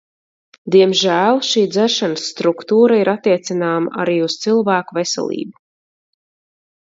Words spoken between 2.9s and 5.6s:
ir attiecināma arī uz cilvēku veselību.